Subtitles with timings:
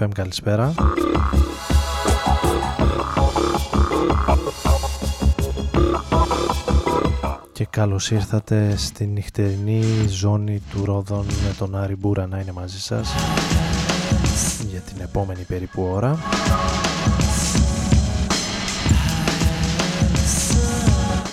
[0.00, 0.74] FM, καλησπέρα.
[7.52, 12.80] Και καλώς ήρθατε στην νυχτερινή ζώνη του Ρόδον με τον Άρη Μπούρα να είναι μαζί
[12.80, 13.14] σας
[14.70, 16.18] για την επόμενη περίπου ώρα.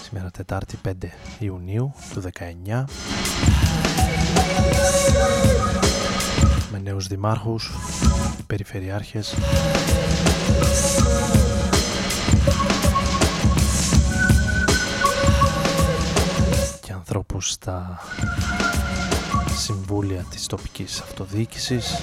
[0.04, 0.92] Σήμερα Τετάρτη 5
[1.40, 2.84] Ιουνίου του 19
[6.78, 7.72] με νέους δημάρχους,
[8.48, 9.36] περιφερειάρχες.
[16.82, 18.00] Και ανθρώπους στα
[19.56, 22.02] συμβούλια της τοπικής αυτοδιοίκησης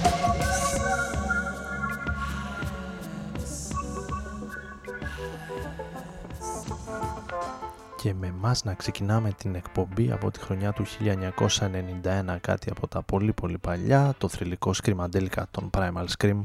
[8.05, 13.01] και με μας να ξεκινάμε την εκπομπή από τη χρονιά του 1991 κάτι από τα
[13.01, 16.41] πολύ πολύ παλιά το θρηλυκό Screamadelica των Primal Scream.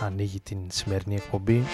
[0.00, 1.64] Ανοίγει την σημερινή εκπομπή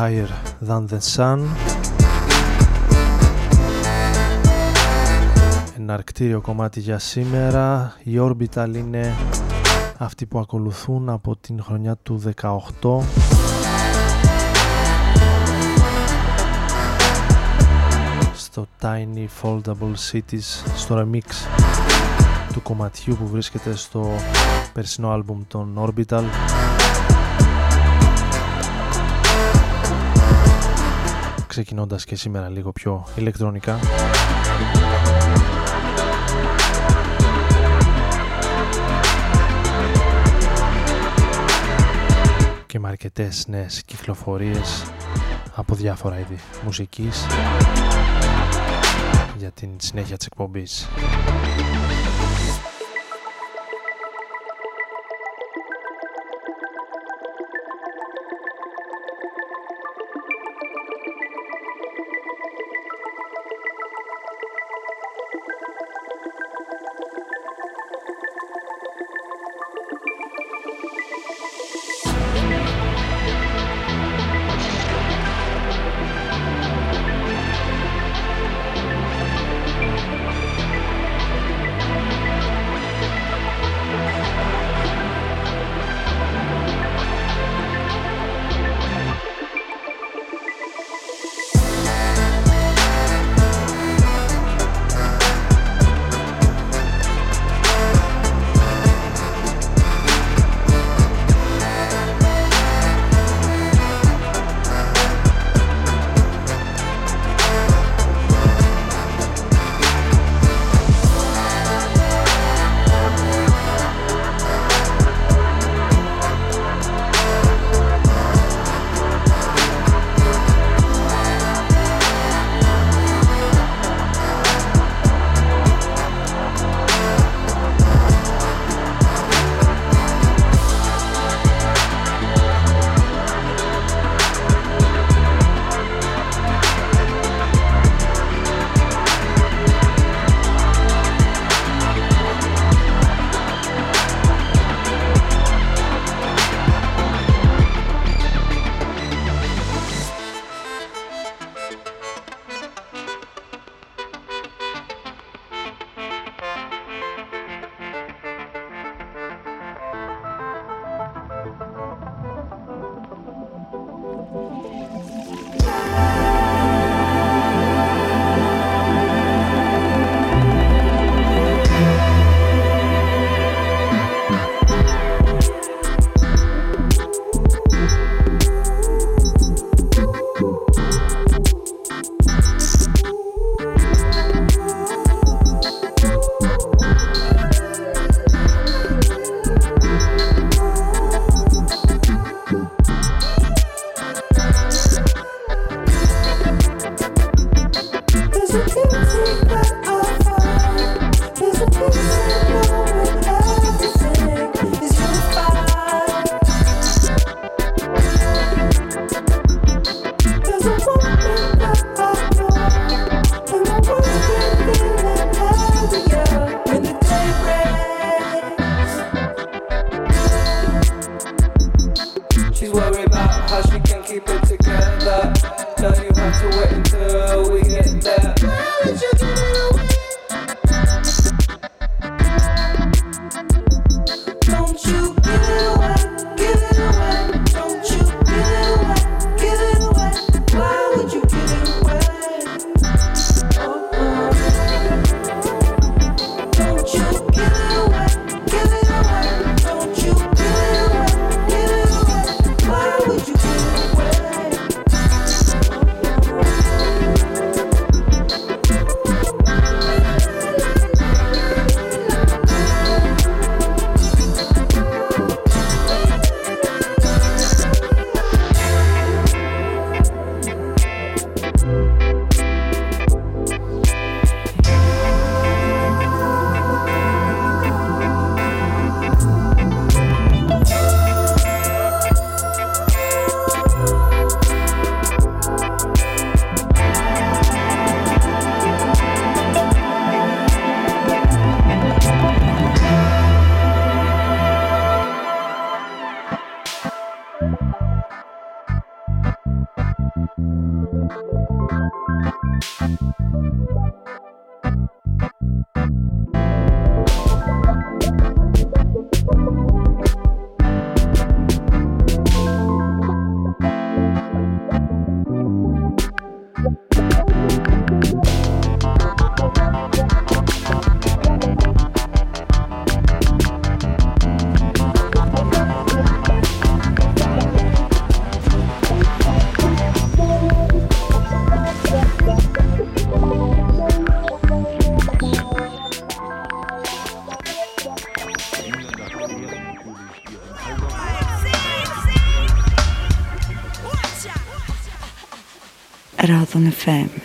[0.00, 0.28] Higher
[0.68, 1.38] Than The Sun.
[5.78, 7.94] Ένα αρκτήριο κομμάτι για σήμερα.
[8.02, 9.14] Η Orbital είναι
[9.98, 13.00] αυτοί που ακολουθούν από την χρονιά του 18
[18.34, 21.58] στο Tiny Foldable Cities στο remix
[22.52, 24.10] του κομματιού που βρίσκεται στο
[24.72, 26.22] περσινό άλμπουμ των Orbital
[31.50, 33.78] ξεκινώντας και σήμερα λίγο πιο ηλεκτρονικά
[42.66, 44.84] και με αρκετές νέες κυκλοφορίες
[45.54, 47.26] από διάφορα είδη μουσικής
[49.36, 50.88] για την συνέχεια της εκπομπής.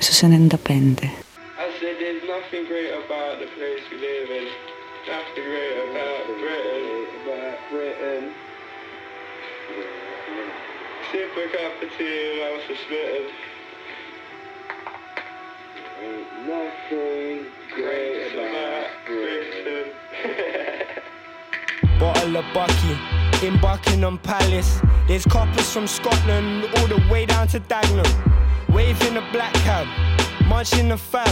[0.06, 1.10] susen and depende.
[1.58, 4.46] I said there's nothing great about the place we live in.
[5.08, 7.08] Nothing great about Britain.
[7.24, 8.24] About Britain.
[11.12, 11.90] Sip a cup of
[12.46, 13.32] I'm suspended.
[16.04, 19.88] Ain't nothing great about Britain.
[22.00, 22.96] Bottle of Bucky
[23.48, 24.82] in Buckingham Palace.
[25.08, 28.35] There's coppers from Scotland all the way down to Dagenham.
[28.76, 29.88] Waving a black cab,
[30.48, 31.30] munching the fab.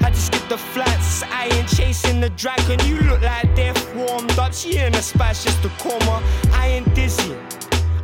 [0.00, 2.80] Had to skip the flats, I ain't chasing the dragon.
[2.86, 4.54] You look like death warmed up.
[4.54, 6.22] She in a splash just a coma.
[6.52, 7.36] I ain't dizzy.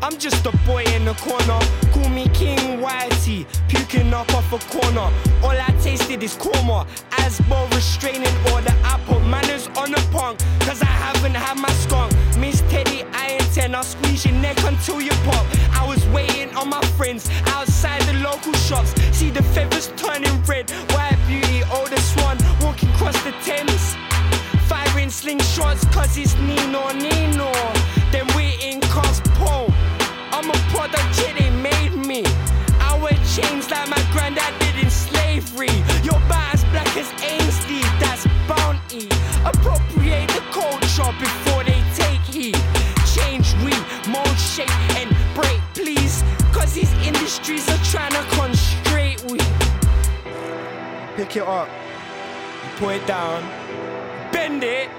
[0.02, 1.58] I'm just a boy in the corner.
[1.90, 5.08] Call me King Whitey, puking up off a corner.
[5.42, 6.86] All I tasted is korma.
[7.12, 8.74] Asbo restraining order.
[8.84, 12.12] I put manners on the punk, cause I haven't had my skunk.
[12.36, 13.74] Miss Teddy, I ain't ten.
[13.74, 15.46] I'll squeeze your neck until you pop.
[15.72, 18.94] I was waiting on my friends outside the local shops.
[19.16, 20.70] See the feathers turning red.
[20.92, 23.96] White beauty, oh, oldest one, walking across the Thames.
[24.68, 27.52] Firing slingshots, cause it's Nino Nino.
[28.12, 29.72] Then waiting cause Paul.
[30.32, 32.22] I'm a product, yeah, they made me.
[32.80, 35.74] I wear chains like my granddad did in slavery.
[36.02, 39.08] Your about as black as Ainsley, that's bounty.
[39.44, 41.59] Appropriate the culture before
[44.60, 46.22] shape, and break, please.
[46.52, 49.38] Cause these industries are trying to constrain we.
[51.16, 53.42] Pick it up, you put it down,
[54.32, 54.90] bend it.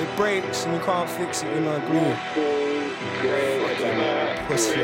[0.00, 2.14] It breaks and you can't fix it, you know, glue.
[4.48, 4.80] Pussy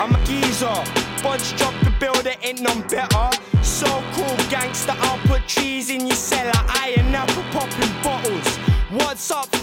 [0.00, 0.84] I'm a geezer.
[1.22, 3.30] Budge drop the there ain't none better.
[3.62, 4.94] So cool, gangster.
[4.98, 6.52] I'll put trees in your cellar.
[6.54, 8.56] I and apple popping bottles.
[8.90, 9.53] What's up,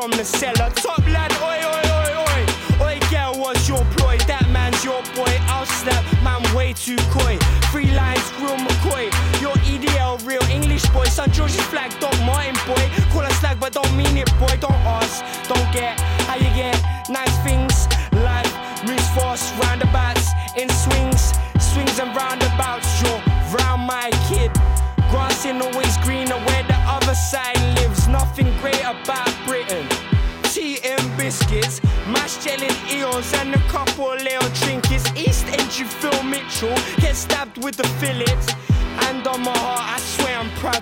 [0.00, 0.70] from the cellar.
[0.70, 2.40] Top lad, oi, oi, oi, oi.
[2.86, 4.16] Oi, girl, what's your ploy?
[4.26, 5.28] That man's your boy.
[5.52, 7.36] I'll snap, man, way too coy.
[7.68, 9.12] Three lines, real McCoy.
[9.44, 11.04] Your EDL, real English boy.
[11.04, 11.30] St.
[11.32, 12.84] George's flag, Doc Martin boy.
[13.12, 14.56] Call us slag, but don't mean it, boy.
[14.58, 15.20] Don't ask,
[15.52, 16.36] don't get how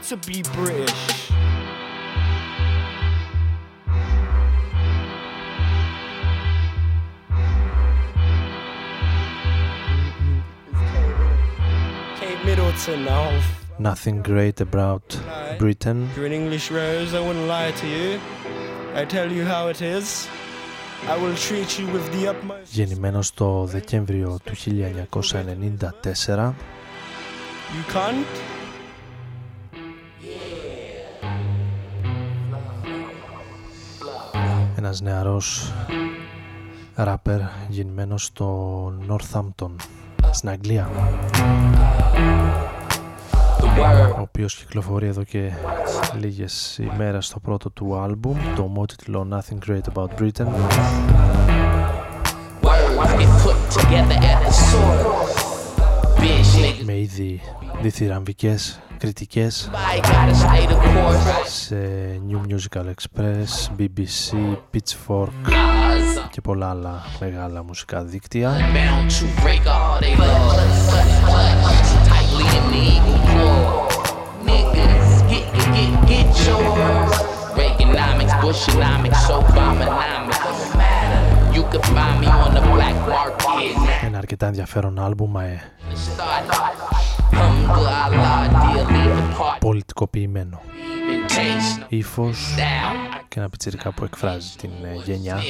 [0.07, 1.31] to be British.
[12.19, 13.41] Kate Middleton now.
[13.79, 15.03] Nothing great about
[15.57, 16.09] Britain.
[16.15, 18.19] You're an English rose, I wouldn't lie to you.
[18.93, 20.27] I tell you how it is.
[21.07, 22.73] I will treat you with the utmost.
[22.73, 26.53] Γεννημένος το Δεκέμβριο του 1994
[27.73, 28.56] You can't?
[34.88, 35.72] ένας νεαρός
[36.94, 39.70] ράπερ γεννημένος στο Northampton
[40.30, 40.88] στην Αγγλία.
[44.16, 45.52] Ο οποίος κυκλοφορεί εδώ και
[46.18, 50.46] λίγες ημέρες στο πρώτο του άλμπουμ το ομότιτλο Nothing Great About Britain.
[56.84, 57.40] Με ήδη
[57.82, 58.80] διθυραμβικές
[61.46, 61.76] σε
[62.28, 65.52] New Musical Express, BBC, Pitchfork
[66.30, 68.50] και πολλά άλλα μεγάλα μουσικά δίκτυα.
[84.04, 85.42] Ένα αρκετά ενδιαφέρον άλμπουμα.
[85.42, 85.60] Ε,
[87.32, 89.58] Alhamdulillah, dear, leave the part.
[89.60, 90.60] πολιτικοποιημένο
[91.28, 93.22] Taste ύφος down.
[93.28, 95.40] και ένα πιτσιρικά που εκφράζει την ε, γενιά, Kill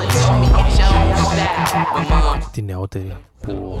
[0.00, 1.96] it, Tommy Jones style.
[1.96, 3.80] My mom τη νεότερη που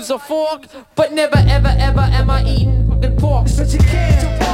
[0.00, 0.64] use a fork,
[0.94, 3.46] but never ever ever am I eating fucking pork.
[3.90, 4.49] Can't.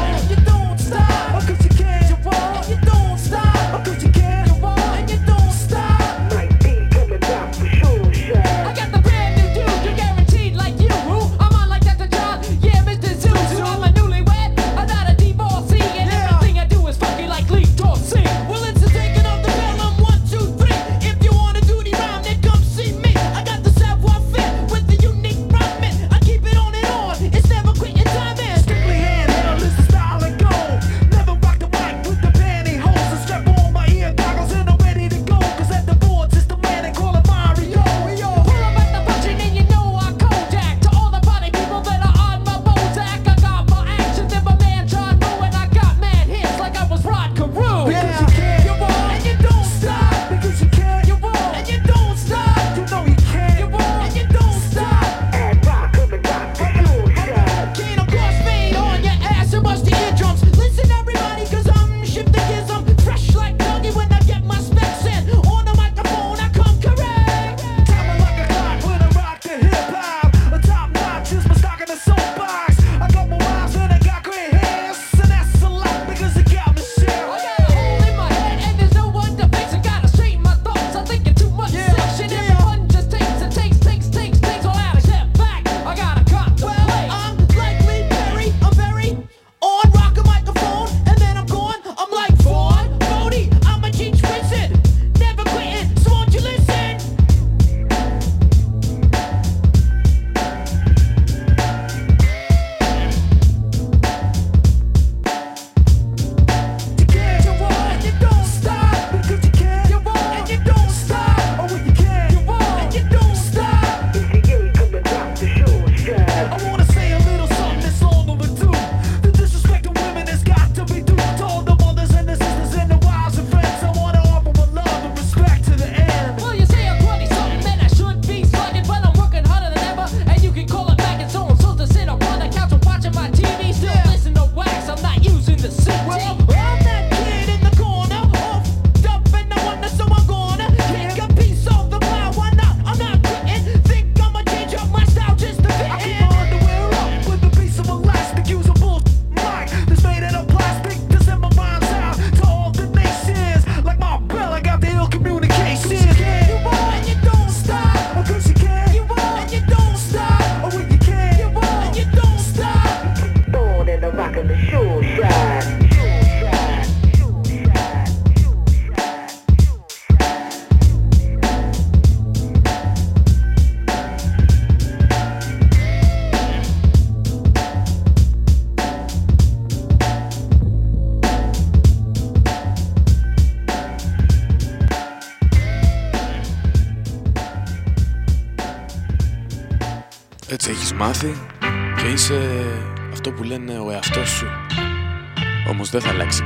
[196.26, 196.43] αλλάξει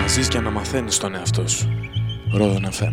[0.00, 1.68] να ζεις και να μαθαίνεις τον εαυτό σου.
[2.32, 2.90] Ρόδον FM.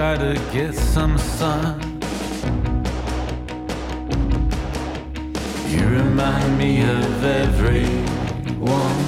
[0.00, 1.78] try to get some sun.
[5.68, 9.00] You remind me of everyone.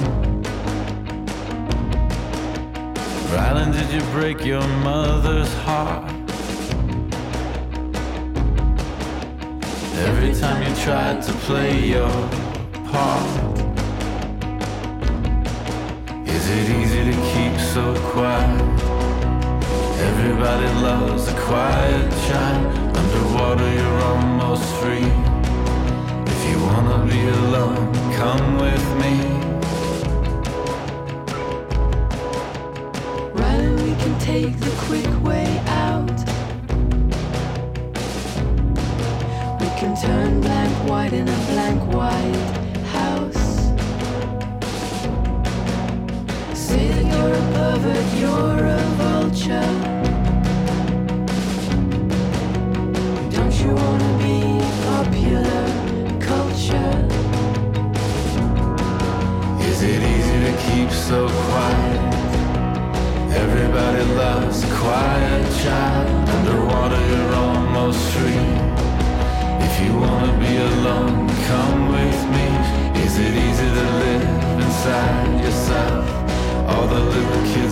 [3.33, 6.11] Rylan, did you break your mother's heart?
[10.07, 12.13] Every time you tried to play your
[12.91, 13.25] part.
[16.27, 18.92] Is it easy to keep so quiet?
[20.25, 22.65] Everybody loves a quiet shine.
[22.95, 25.09] Underwater, you're almost free.
[26.31, 29.13] If you wanna be alone, come with me.
[33.33, 35.22] Ryan, we can take the quick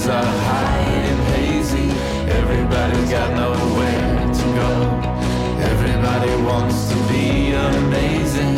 [0.08, 1.90] little kids high and hazy.
[2.32, 4.72] Everybody's got nowhere to go.
[5.72, 8.58] Everybody wants to be amazing.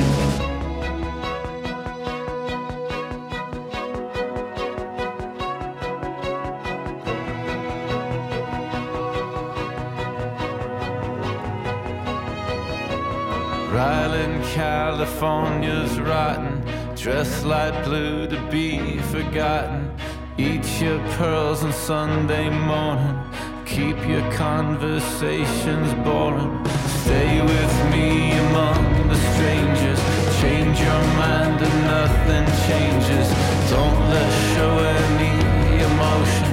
[13.74, 16.64] Ryland, California's rotten.
[16.96, 19.94] Dressed light blue to be forgotten.
[20.38, 23.20] Eat your pearls on Sunday morning.
[23.68, 26.66] Keep your conversations boring.
[27.04, 30.00] Stay with me among the strangers.
[30.42, 33.28] Change your mind and nothing changes.
[33.70, 34.74] Don't let show
[35.06, 36.50] any emotion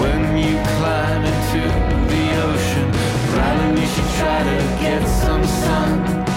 [0.00, 1.62] when you climb into
[2.08, 2.90] the ocean.
[3.36, 6.27] Ryland, you should try to get some sun.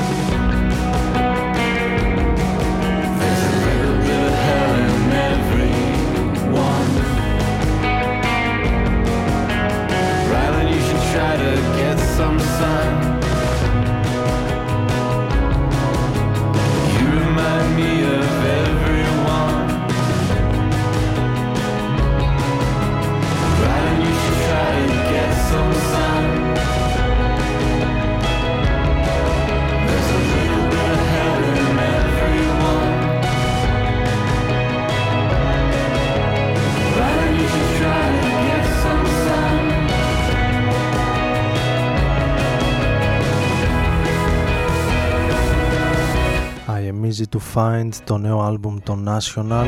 [47.12, 49.66] Easy to find το νέο άλμπουμ των National.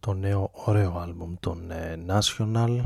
[0.00, 2.80] Το νέο ωραίο άλμπουμ των ε, National.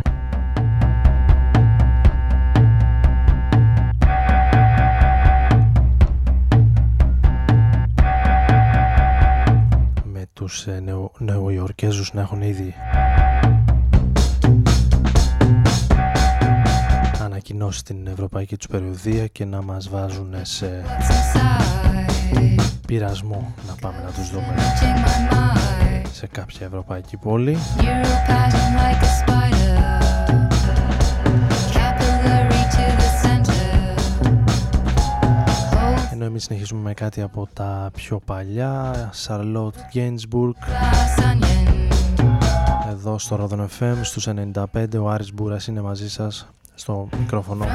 [10.05, 12.75] Με τους ε, νεο, νεοϊορκέζους να έχουν ήδη
[17.53, 20.85] ανακοινώσει την ευρωπαϊκή τους περιοδία και να μας βάζουν σε
[22.87, 24.55] πειρασμό να πάμε να τους δούμε
[26.13, 27.57] σε κάποια ευρωπαϊκή πόλη.
[36.13, 38.93] Ενώ εμείς συνεχίζουμε με κάτι από τα πιο παλιά,
[39.27, 40.53] Charlotte Gainsbourg,
[42.91, 44.65] εδώ στο Rodon FM στους 95,
[45.01, 47.67] ο Άρης Μπούρας είναι μαζί σας στο μικρόφωνο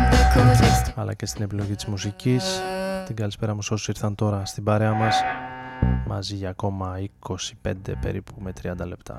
[0.95, 2.61] αλλά και στην επιλογή της μουσικής.
[3.05, 5.21] Την καλησπέρα μου σε όσους ήρθαν τώρα στην παρέα μας
[6.07, 6.95] μαζί για ακόμα
[7.63, 9.17] 25 περίπου με 30 λεπτά.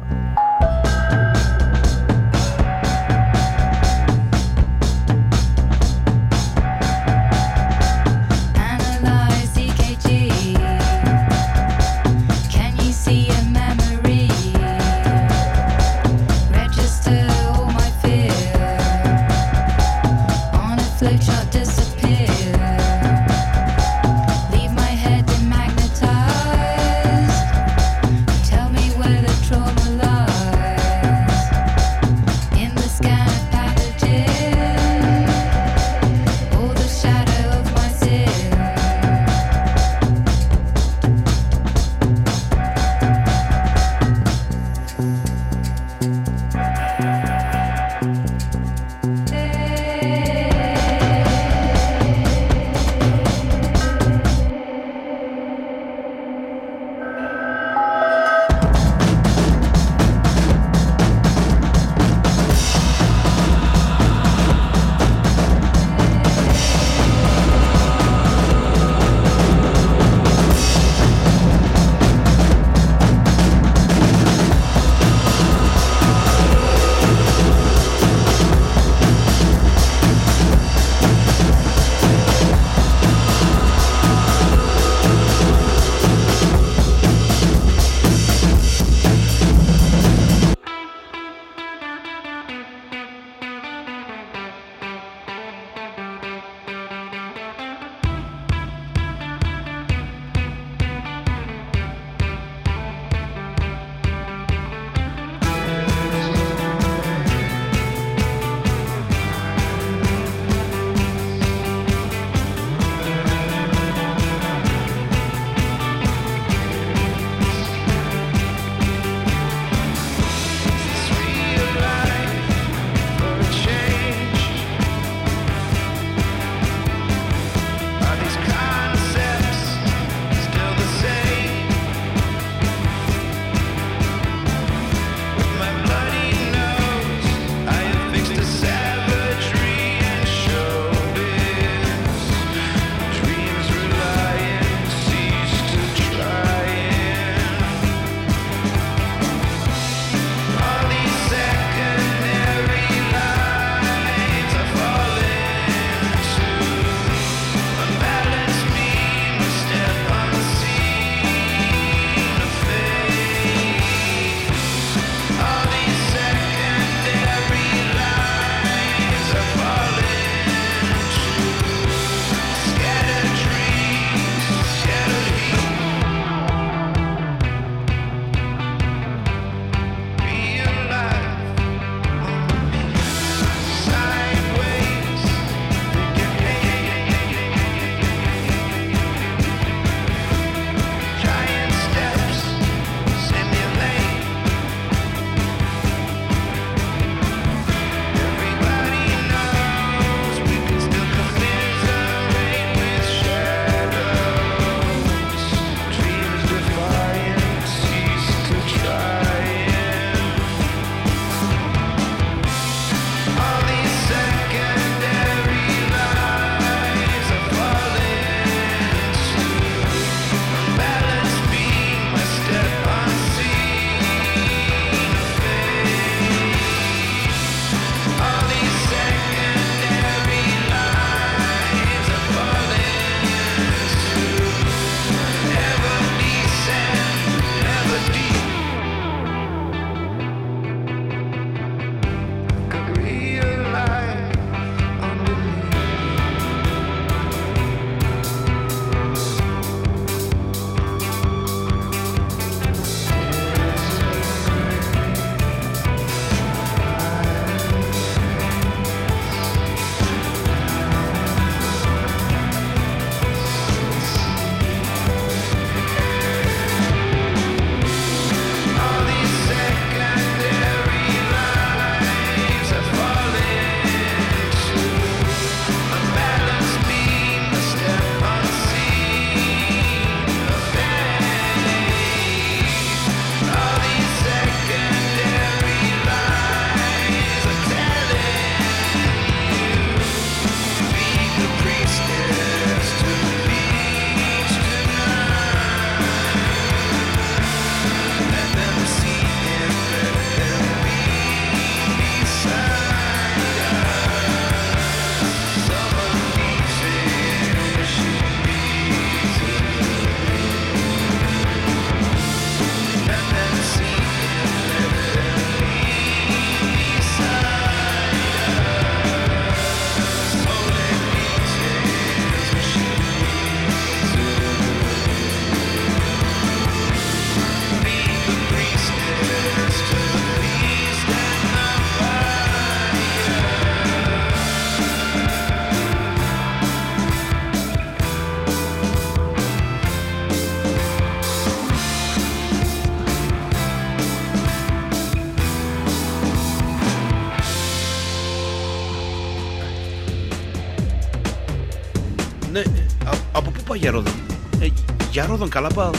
[353.82, 354.12] Γιαρόδων.
[354.60, 354.68] Ε,
[355.10, 355.90] Γερόδον, καλά πάω.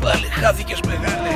[0.00, 1.28] Πάλι χάθηκες μεγάλε.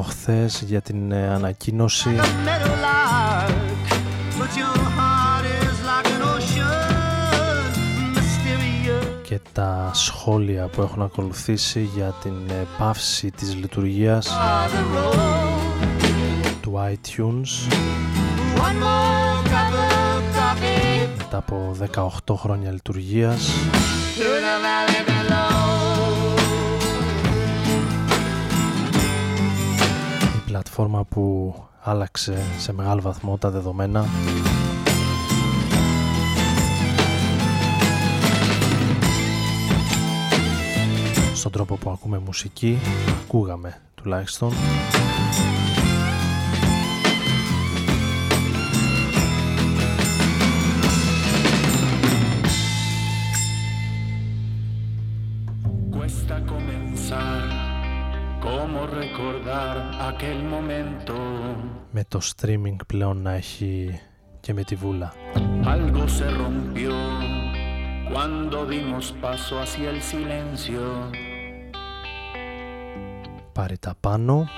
[0.00, 2.10] από για την ε, ανακοίνωση.
[9.22, 14.32] Και τα σχόλια που έχουν ακολουθήσει για την ε, πάυση της λειτουργίας
[16.60, 17.74] του iTunes.
[21.16, 21.76] Μετά από
[22.26, 23.50] 18 χρόνια λειτουργίας.
[30.76, 34.06] πλατφόρμα που άλλαξε σε μεγάλο βαθμό τα δεδομένα.
[41.34, 42.78] Στον τρόπο που ακούμε μουσική,
[43.24, 44.52] ακούγαμε τουλάχιστον.
[61.90, 64.00] με το streaming πλέον να έχει
[64.40, 65.12] και με τη βούλα.
[65.64, 66.94] Algo se rompió
[68.12, 71.10] cuando dimos paso hacia el silencio.
[73.52, 74.48] Πάρε τα πάνω.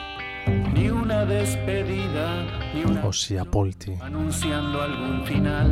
[0.74, 2.26] Ni una despedida,
[2.74, 3.06] ni una...
[3.06, 3.98] Όσοι απόλυτοι.
[4.02, 5.70] Anunciando algún final.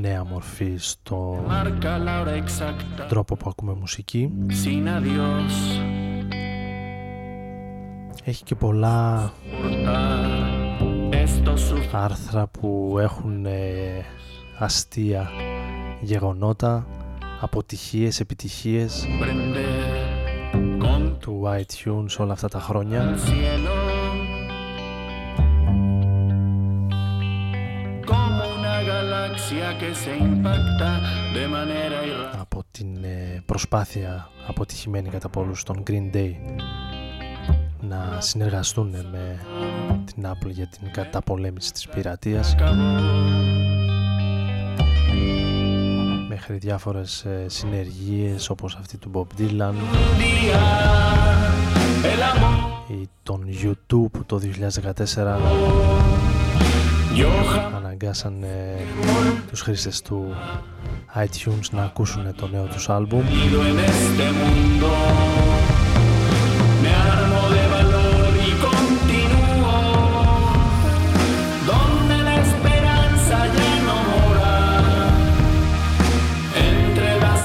[0.00, 1.44] νέα μορφή στο
[3.08, 4.30] τρόπο που ακούμε μουσική.
[8.24, 9.32] Έχει και πολλά
[11.92, 14.04] άρθρα που έχουν ε,
[14.58, 15.30] αστεία
[16.00, 16.86] γεγονότα
[17.40, 19.06] αποτυχίες, επιτυχίες
[21.22, 23.16] του iTunes όλα αυτά τα χρόνια.
[32.40, 36.32] Από την ε, προσπάθεια αποτυχημένη κατά πολλούς των Green Day
[37.80, 39.38] να συνεργαστούν με
[40.04, 42.54] την Apple για την καταπολέμηση της πειρατείας.
[46.28, 49.74] Μέχρι διάφορες ε, συνεργίες όπως αυτή του Bob Dylan
[52.88, 54.40] ή τον YouTube το
[55.04, 58.86] 2014 αναγκάσαν ε,
[59.50, 60.34] τους χρήστες του
[61.14, 63.22] iTunes να ακούσουν το νέο τους άλμπουμ.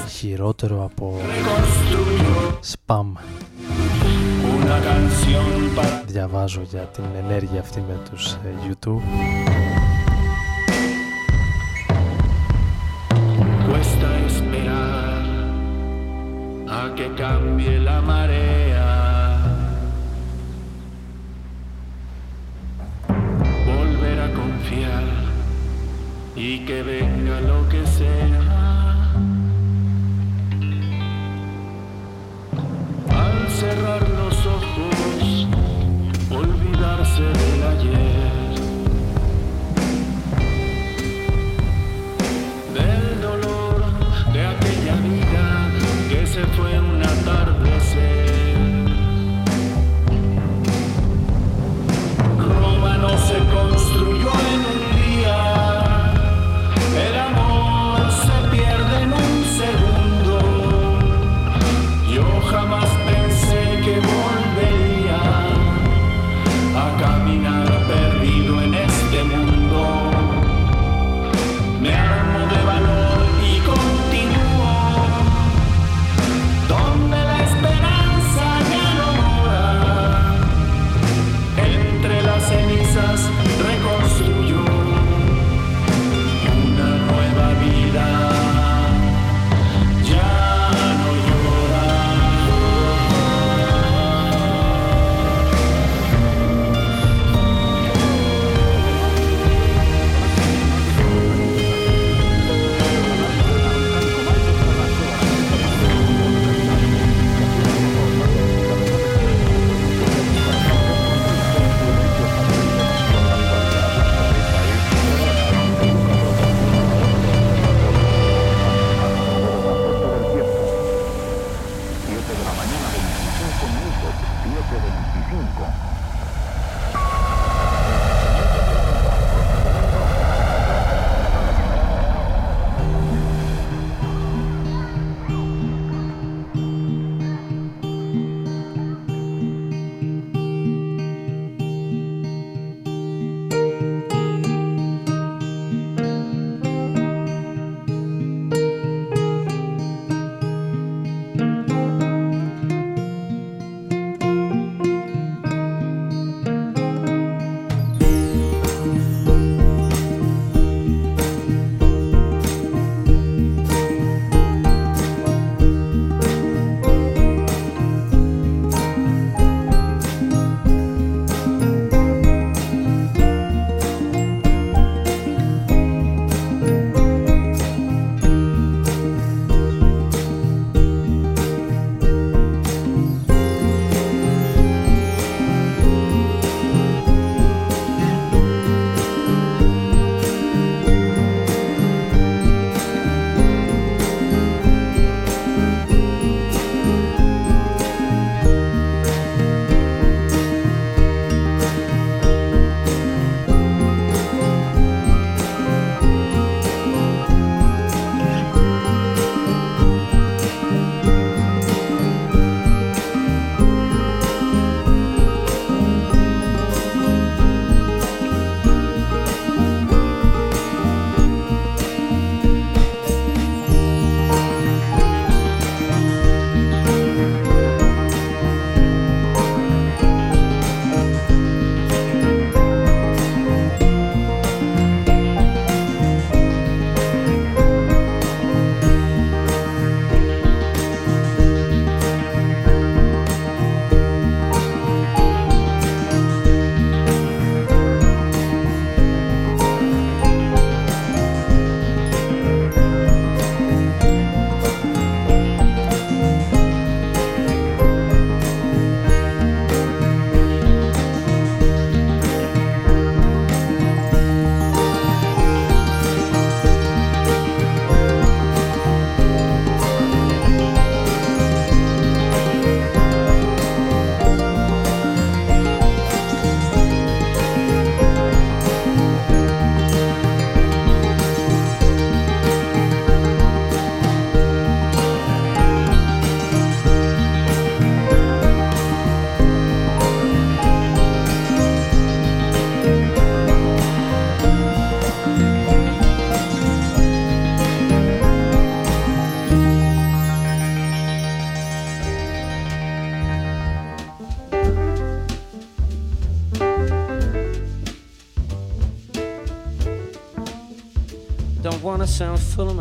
[0.08, 1.20] χειρότερο από
[2.70, 3.06] spam
[6.06, 8.38] διαβάζω για την ενέργεια αυτή με τους ε,
[8.68, 9.47] YouTube
[16.98, 18.88] que cambie la marea.
[23.64, 25.04] Volver a confiar
[26.34, 28.42] y que venga lo que sea.
[33.22, 35.46] Al cerrar los ojos,
[36.30, 38.07] olvidarse del ayer.
[47.28, 47.77] tarde.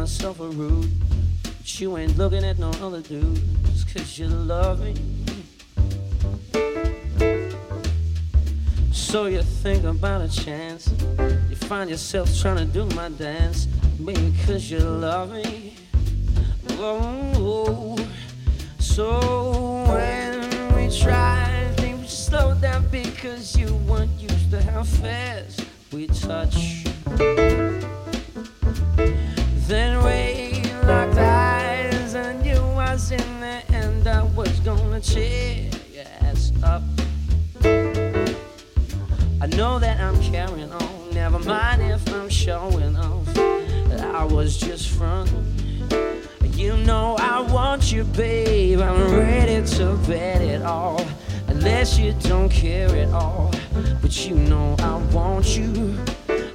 [0.08, 0.90] Myself a rude.
[1.44, 4.94] But you ain't looking at no other dudes, cause you love me.
[8.94, 10.90] So you think about a chance.
[11.50, 13.68] You find yourself trying to do my dance.
[14.00, 15.76] Maybe cause you love me.
[16.80, 17.98] Oh,
[18.80, 19.37] so
[44.60, 45.46] just fronting.
[46.54, 48.80] You know I want you, babe.
[48.80, 51.06] I'm ready to bet it all.
[51.48, 53.52] Unless you don't care at all.
[54.02, 55.96] But you know I want you.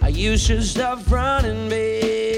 [0.01, 2.32] I You should stop running, babe.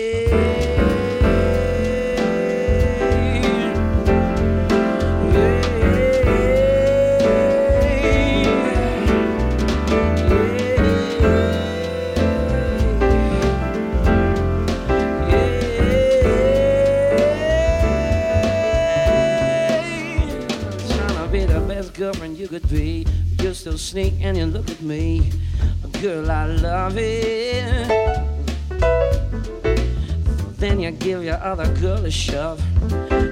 [22.60, 23.04] Could be.
[23.40, 25.32] You still sneak and you look at me.
[26.00, 27.88] Girl, I love it.
[30.56, 32.62] Then you give your other girl a shove.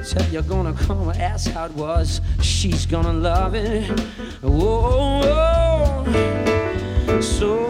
[0.08, 2.20] Tell you're gonna come and ask how it was.
[2.40, 3.88] She's gonna love it.
[4.40, 7.20] Whoa, whoa.
[7.20, 7.68] So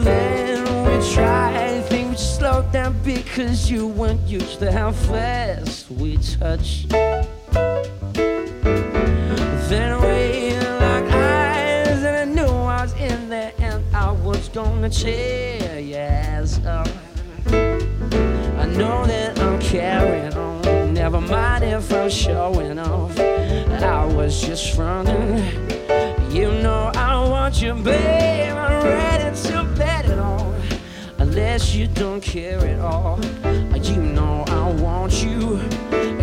[0.00, 6.86] then we try things slow down because you weren't used to how fast we touch.
[9.68, 10.13] Then we
[14.54, 16.86] gonna tear ass up.
[17.48, 23.18] I know that I'm carrying on, never mind if I'm showing off.
[23.18, 25.38] I was just fronting.
[26.30, 28.54] You know I want you, babe.
[28.54, 30.54] I'm ready to bet it all.
[31.18, 33.18] Unless you don't care at all.
[33.82, 35.60] You know I want you.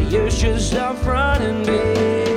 [0.09, 2.30] You're should stop running, babe.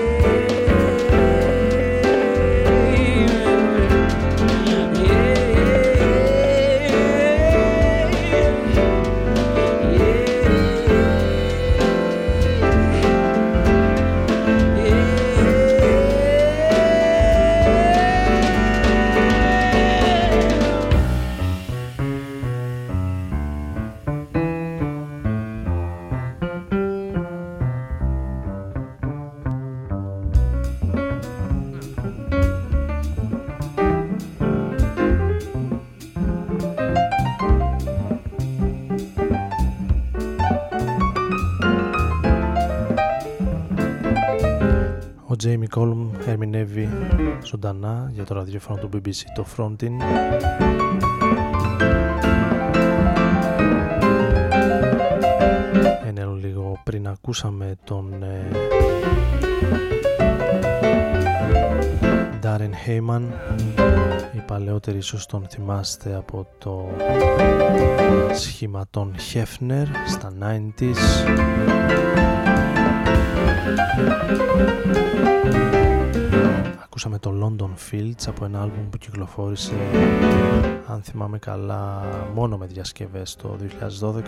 [45.45, 46.89] Ο Τζέιμι Κόλμ ερμηνεύει
[47.45, 49.91] ζωντανά για το ραδιόφωνο του BBC το Frontin.
[56.07, 58.49] Ένα λίγο πριν ακούσαμε τον ε,
[62.43, 63.23] Darren Heyman
[64.37, 66.89] οι παλαιότεροι ίσως τον θυμάστε από το
[68.35, 71.25] σχήμα των Hefner στα 90s
[77.07, 79.73] Ακούσαμε το London Fields από ένα άλμπουμ που κυκλοφόρησε
[80.87, 82.03] αν θυμάμαι καλά
[82.35, 83.57] μόνο με διασκευές το
[84.01, 84.23] 2012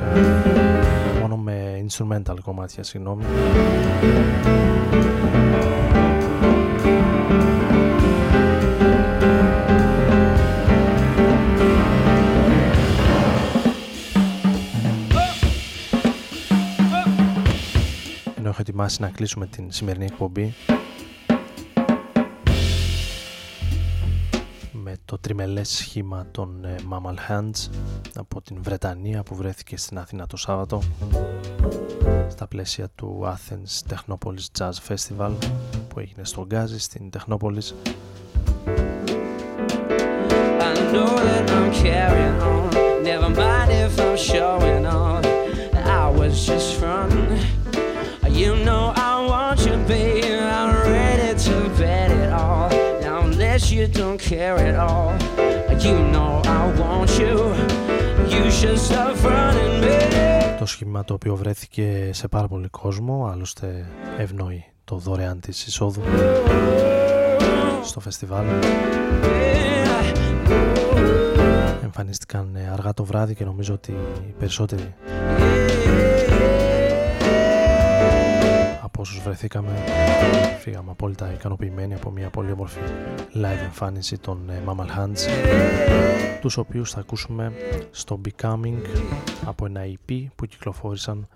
[1.21, 3.25] μόνο με instrumental κομμάτια συγγνώμη.
[18.37, 20.55] Ενώ έχω ετοιμάσει να κλείσουμε την σημερινή εκπομπή
[25.27, 27.71] τριμελές σχήμα των ε, Mammal Hands
[28.15, 30.83] από την Βρετανία που βρέθηκε στην Αθήνα το Σάββατο
[32.29, 35.31] στα πλαίσια του Αθεν Technopolis Jazz Festival
[35.89, 37.75] που έγινε στο Γκάζι στην Τεχνόπολης.
[53.67, 55.13] Now, unless you don't care at all.
[55.85, 57.35] You know I want you.
[58.33, 60.59] You should stop running, babe.
[60.59, 63.87] το σχήμα το οποίο βρέθηκε σε πάρα πολύ κόσμο άλλωστε
[64.19, 66.03] ευνοεί το δωρεάν της εισόδου
[67.85, 68.47] στο φεστιβάλ
[71.83, 73.93] εμφανίστηκαν ε, αργά το βράδυ και νομίζω ότι
[74.29, 74.95] οι περισσότεροι
[76.27, 76.76] Από
[79.07, 79.85] όσους βρεθήκαμε
[80.59, 82.81] φύγαμε απόλυτα ικανοποιημένοι από μια πολύ όμορφη
[83.35, 85.19] live εμφάνιση των ε, Mammal Hands
[86.41, 87.53] τους οποίους θα ακούσουμε
[87.91, 88.79] στο Becoming
[89.45, 91.29] από ένα EP που κυκλοφόρησαν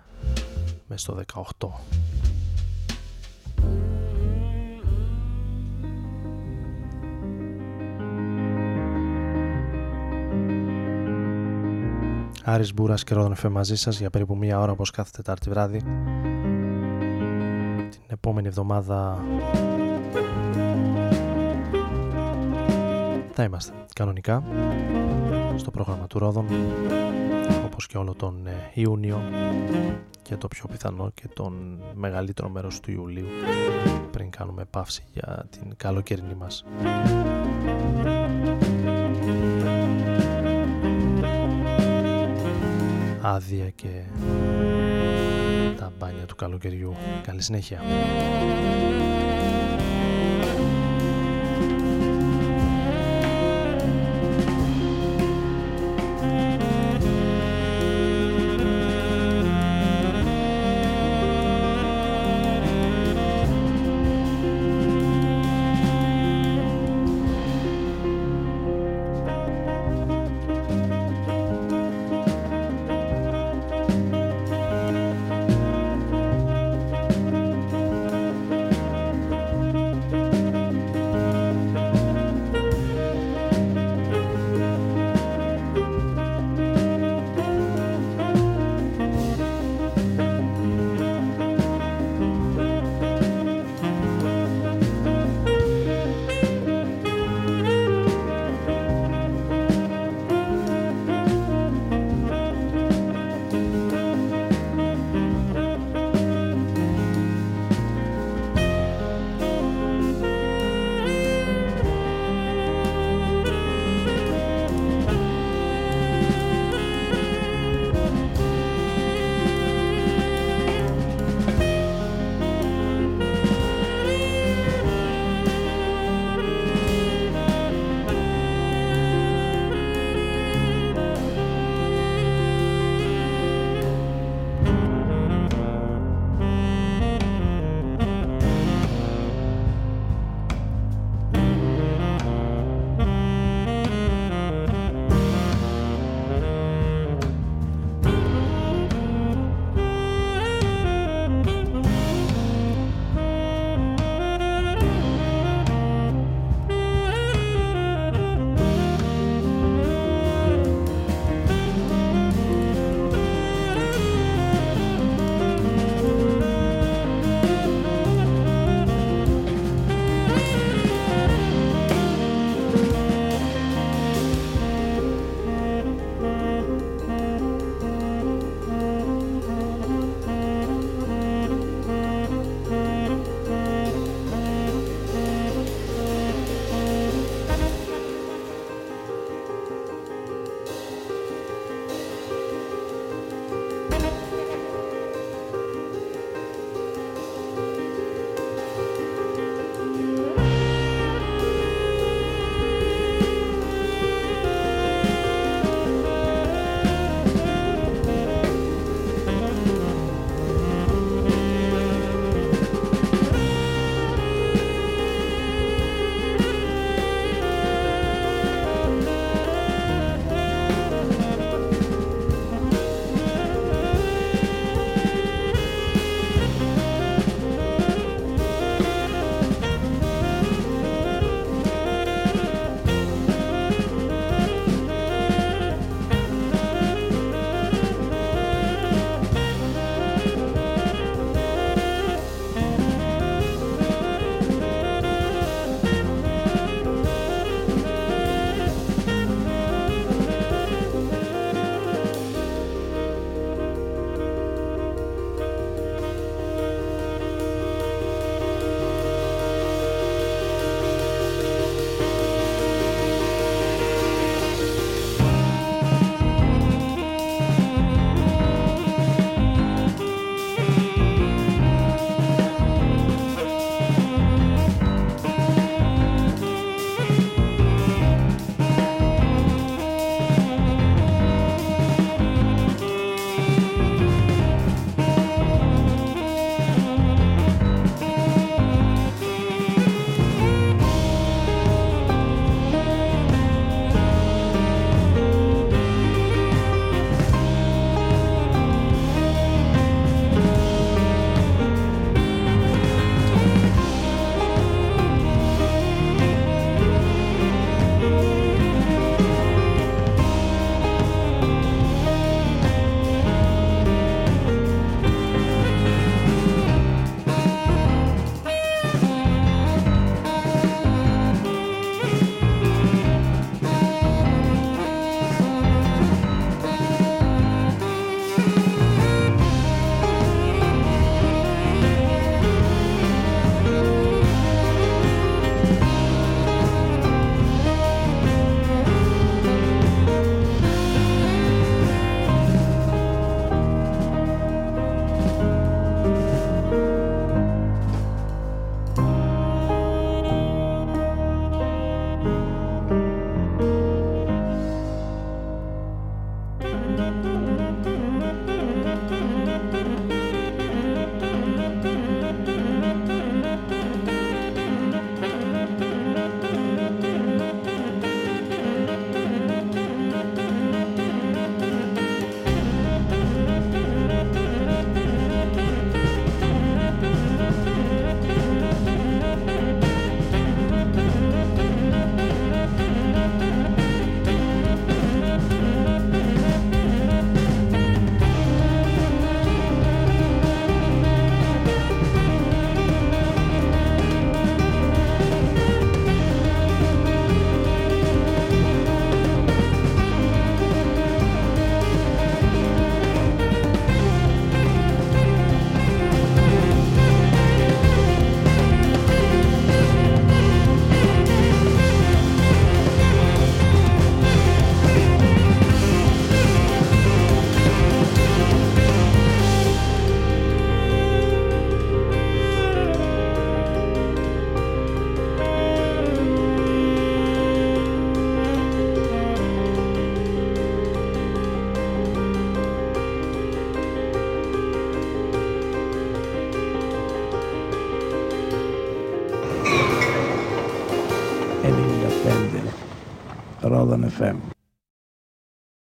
[0.87, 1.67] μέσα στο 18.
[12.43, 15.81] Άρης Μπούρας και Ρόδον Εφέ μαζί σας για περίπου μία ώρα όπως κάθε Τετάρτη βράδυ.
[18.11, 19.23] Την επόμενη εβδομάδα
[23.31, 24.43] θα είμαστε κανονικά
[25.55, 26.45] στο πρόγραμμα του Ρόδων
[27.65, 29.21] όπως και όλο τον ε, Ιούνιο
[30.21, 33.27] και το πιο πιθανό και τον μεγαλύτερο μέρος του Ιουλίου
[34.11, 36.65] πριν κάνουμε παύση για την καλοκαιρινή μας.
[43.21, 44.03] άδεια και
[45.81, 46.95] τα μπάνια του καλοκαιριού.
[47.23, 47.81] Καλή συνέχεια.